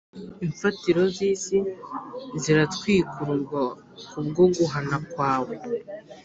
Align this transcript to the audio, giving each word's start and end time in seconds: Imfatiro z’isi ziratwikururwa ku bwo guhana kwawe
Imfatiro 0.45 1.01
z’isi 1.15 1.59
ziratwikururwa 2.41 3.61
ku 4.09 4.19
bwo 4.27 4.45
guhana 4.55 4.97
kwawe 5.09 5.55